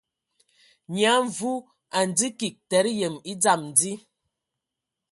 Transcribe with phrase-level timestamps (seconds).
[0.91, 1.51] Nyia Mvu
[1.97, 3.91] a ndzi kig tǝdǝ yǝm e dzam dí.